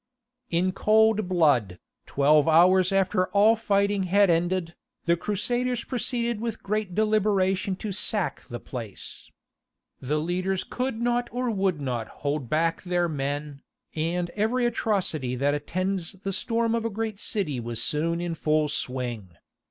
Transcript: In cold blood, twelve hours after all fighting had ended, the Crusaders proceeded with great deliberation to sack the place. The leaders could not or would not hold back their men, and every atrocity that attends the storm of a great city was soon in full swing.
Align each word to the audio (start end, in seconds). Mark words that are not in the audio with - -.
In 0.49 0.71
cold 0.71 1.27
blood, 1.29 1.77
twelve 2.07 2.47
hours 2.47 2.91
after 2.91 3.27
all 3.27 3.55
fighting 3.55 4.05
had 4.09 4.31
ended, 4.31 4.73
the 5.05 5.15
Crusaders 5.15 5.83
proceeded 5.85 6.41
with 6.41 6.63
great 6.63 6.95
deliberation 6.95 7.75
to 7.75 7.91
sack 7.91 8.41
the 8.49 8.59
place. 8.59 9.29
The 9.99 10.19
leaders 10.19 10.63
could 10.63 10.99
not 10.99 11.29
or 11.31 11.51
would 11.51 11.79
not 11.79 12.07
hold 12.25 12.49
back 12.49 12.81
their 12.81 13.07
men, 13.07 13.61
and 13.93 14.31
every 14.31 14.65
atrocity 14.65 15.35
that 15.35 15.53
attends 15.53 16.13
the 16.13 16.33
storm 16.33 16.73
of 16.73 16.83
a 16.83 16.89
great 16.89 17.19
city 17.19 17.59
was 17.59 17.79
soon 17.79 18.19
in 18.19 18.33
full 18.33 18.69
swing. 18.69 19.35